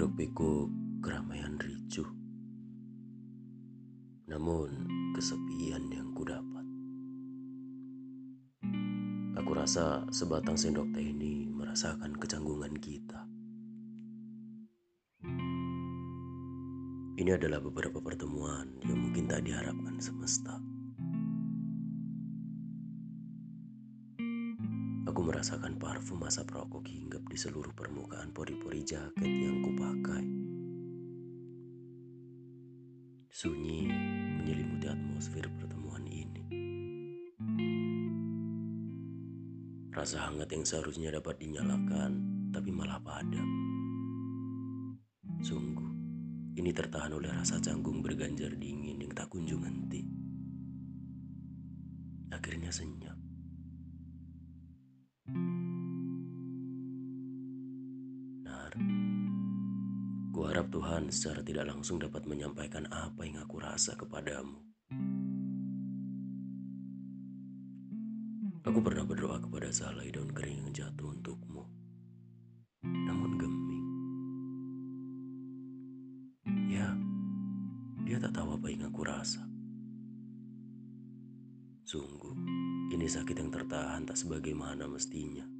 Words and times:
Hiruk 0.00 0.16
pikuk 0.16 0.72
keramaian 1.04 1.60
ricuh. 1.60 2.08
Namun 4.32 4.88
kesepian 5.12 5.92
yang 5.92 6.16
kudapat. 6.16 6.64
Aku 9.36 9.52
rasa 9.52 10.08
sebatang 10.08 10.56
sendok 10.56 10.88
teh 10.96 11.04
ini 11.04 11.52
merasakan 11.52 12.16
kecanggungan 12.16 12.80
kita. 12.80 13.28
Ini 17.20 17.36
adalah 17.36 17.60
beberapa 17.60 18.00
pertemuan 18.00 18.80
yang 18.80 19.04
mungkin 19.04 19.28
tak 19.28 19.44
diharapkan 19.44 20.00
semesta. 20.00 20.56
Merasakan 25.40 25.80
parfum 25.80 26.20
asap 26.28 26.52
rokok 26.52 26.84
hinggap 26.84 27.24
di 27.24 27.32
seluruh 27.32 27.72
permukaan 27.72 28.28
pori-pori 28.28 28.84
jaket 28.84 29.24
yang 29.24 29.64
kupakai. 29.64 30.20
Sunyi 33.32 33.88
menyelimuti 34.36 34.84
atmosfer 34.84 35.48
pertemuan 35.56 36.04
ini. 36.04 36.44
Rasa 39.88 40.28
hangat 40.28 40.52
yang 40.52 40.68
seharusnya 40.68 41.08
dapat 41.08 41.40
dinyalakan, 41.40 42.20
tapi 42.52 42.68
malah 42.68 43.00
padam. 43.00 43.48
Sungguh, 45.40 45.88
ini 46.60 46.68
tertahan 46.68 47.16
oleh 47.16 47.32
rasa 47.32 47.56
canggung 47.64 48.04
berganjar 48.04 48.60
dingin 48.60 49.00
yang 49.00 49.16
tak 49.16 49.32
kunjung 49.32 49.64
henti. 49.64 50.04
Akhirnya 52.28 52.68
senyap. 52.68 53.29
Kuharap 60.30 60.70
Tuhan 60.70 61.10
secara 61.10 61.42
tidak 61.42 61.66
langsung 61.66 61.98
dapat 61.98 62.22
menyampaikan 62.24 62.86
apa 62.90 63.26
yang 63.26 63.42
aku 63.42 63.58
rasa 63.58 63.98
kepadamu. 63.98 64.62
Aku 68.60 68.78
pernah 68.84 69.02
berdoa 69.02 69.42
kepada 69.42 69.74
salai 69.74 70.14
daun 70.14 70.30
kering 70.30 70.62
yang 70.62 70.70
jatuh 70.70 71.10
untukmu. 71.10 71.66
Namun 72.86 73.34
geming. 73.40 73.86
Ya, 76.70 76.94
dia 78.06 78.22
tak 78.22 78.38
tahu 78.38 78.54
apa 78.54 78.66
yang 78.70 78.86
aku 78.86 79.02
rasa. 79.02 79.42
Sungguh, 81.82 82.36
ini 82.94 83.10
sakit 83.10 83.34
yang 83.34 83.50
tertahan 83.50 84.06
tak 84.06 84.14
sebagaimana 84.14 84.86
mestinya. 84.86 85.59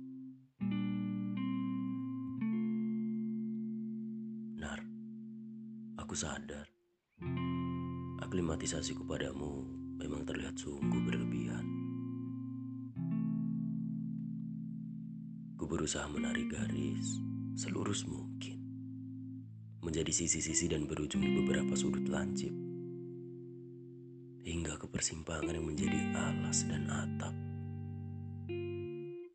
Aku 6.11 6.27
sadar. 6.27 6.66
Aklimatisasiku 8.19 9.06
padamu 9.06 9.62
memang 9.94 10.27
terlihat 10.27 10.58
sungguh 10.58 11.06
berlebihan. 11.06 11.62
Ku 15.55 15.70
berusaha 15.70 16.11
menarik 16.11 16.50
garis 16.50 17.14
selurus 17.55 18.11
mungkin. 18.11 18.58
Menjadi 19.86 20.11
sisi-sisi 20.11 20.66
dan 20.66 20.91
berujung 20.91 21.22
di 21.22 21.31
beberapa 21.31 21.78
sudut 21.78 22.03
lancip. 22.11 22.50
Hingga 24.42 24.83
ke 24.83 24.91
persimpangan 24.91 25.55
yang 25.55 25.70
menjadi 25.70 26.11
alas 26.11 26.66
dan 26.66 26.91
atap. 26.91 27.34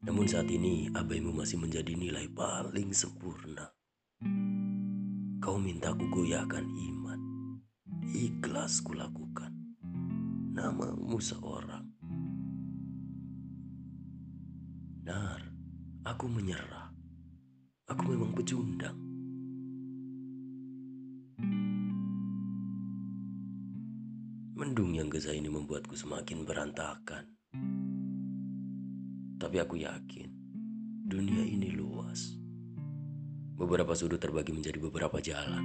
Namun 0.03 0.27
saat 0.27 0.51
ini 0.51 0.91
abaimu 0.91 1.31
masih 1.31 1.55
menjadi 1.55 1.95
nilai 1.95 2.27
paling 2.35 2.91
sempurna. 2.91 3.74
Kau 5.55 5.63
minta 5.63 5.95
ku 5.95 6.03
goyahkan 6.11 6.67
iman. 6.67 7.19
Ikhlas 8.11 8.83
kulakukan. 8.83 9.55
Namamu 10.51 11.15
seorang. 11.15 11.95
Nar, 15.07 15.39
aku 16.03 16.27
menyerah. 16.27 16.91
Aku 17.87 18.03
memang 18.03 18.35
pecundang. 18.35 18.99
Mendung 24.59 24.91
yang 24.91 25.07
geza 25.07 25.31
ini 25.31 25.47
membuatku 25.47 25.95
semakin 25.95 26.43
berantakan. 26.43 27.31
Tapi 29.39 29.55
aku 29.63 29.79
yakin 29.79 30.27
dunia 31.07 31.47
ini 31.47 31.71
luas. 31.71 32.44
Beberapa 33.55 33.95
sudut 33.95 34.19
terbagi 34.19 34.51
menjadi 34.51 34.83
beberapa 34.83 35.15
jalan. 35.23 35.63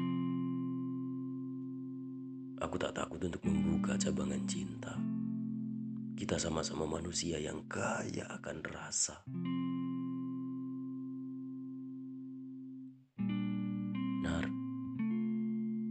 Aku 2.63 2.79
tak 2.79 2.95
takut 2.95 3.19
untuk 3.19 3.43
membuka 3.43 3.99
cabangan 3.99 4.47
cinta. 4.47 4.95
Kita 6.15 6.39
sama-sama 6.39 6.87
manusia 6.87 7.43
yang 7.43 7.67
kaya 7.67 8.31
akan 8.31 8.63
rasa. 8.63 9.27
Nar, 14.23 14.47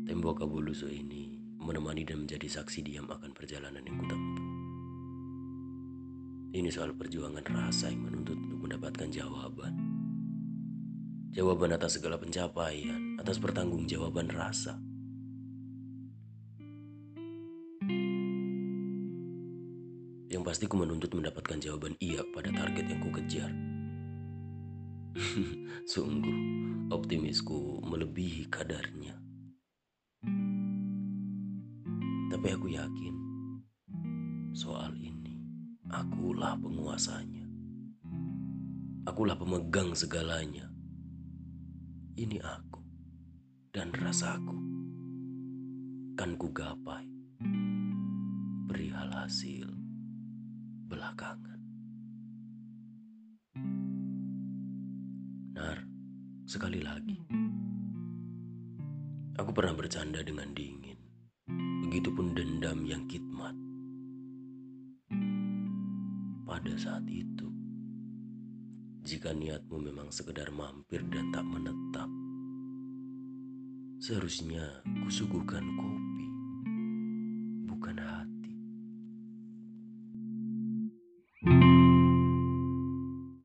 tembok 0.08 0.40
Kabuluso 0.40 0.88
ini 0.88 1.36
menemani 1.60 2.08
dan 2.08 2.24
menjadi 2.24 2.64
saksi 2.64 2.80
diam 2.80 3.12
akan 3.12 3.36
perjalanan 3.36 3.84
yang 3.84 4.00
kutempuh. 4.00 4.48
Ini 6.56 6.70
soal 6.72 6.96
perjuangan 6.96 7.44
rasa 7.44 7.92
yang 7.92 8.08
menuntut 8.08 8.40
untuk 8.40 8.60
mendapatkan 8.64 9.12
jawaban. 9.12 9.89
Jawaban 11.40 11.72
atas 11.72 11.96
segala 11.96 12.20
pencapaian, 12.20 13.16
atas 13.16 13.40
pertanggungjawaban 13.40 14.28
rasa. 14.28 14.76
Yang 20.28 20.44
pasti 20.44 20.68
ku 20.68 20.76
menuntut 20.76 21.16
mendapatkan 21.16 21.64
jawaban 21.64 21.96
iya 22.04 22.28
pada 22.36 22.52
target 22.52 22.92
yang 22.92 23.00
ku 23.00 23.08
kejar. 23.16 23.56
Sungguh, 25.96 26.92
optimisku 26.92 27.88
melebihi 27.88 28.52
kadarnya. 28.52 29.16
Tapi 32.36 32.48
aku 32.52 32.68
yakin 32.68 33.16
soal 34.52 34.92
ini 35.00 35.40
akulah 35.88 36.60
penguasanya. 36.60 37.48
Akulah 39.08 39.40
pemegang 39.40 39.96
segalanya. 39.96 40.68
Ini 42.20 42.36
aku 42.44 42.84
dan 43.72 43.96
rasaku. 43.96 44.60
Kan 46.20 46.36
ku 46.36 46.52
gapai 46.52 47.08
perihal 48.68 49.08
hasil 49.16 49.64
belakangan. 50.92 51.60
Nar, 55.56 55.80
sekali 56.44 56.84
lagi. 56.84 57.24
Aku 59.40 59.56
pernah 59.56 59.80
bercanda 59.80 60.20
dengan 60.20 60.52
dingin. 60.52 61.00
Begitupun 61.88 62.36
dendam 62.36 62.84
yang 62.84 63.08
kitmat. 63.08 63.56
Pada 66.44 66.76
saat 66.76 67.08
itu, 67.08 67.48
jika 69.10 69.34
niatmu 69.34 69.82
memang 69.90 70.14
sekedar 70.14 70.54
mampir 70.54 71.02
dan 71.10 71.34
tak 71.34 71.42
menetap, 71.42 72.06
seharusnya 73.98 74.86
kusuguhkan 75.02 75.66
kopi 75.66 75.99